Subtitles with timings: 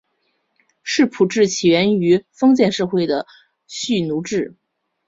[0.81, 3.27] 世仆制起源于封建社会的
[3.67, 4.55] 蓄奴制。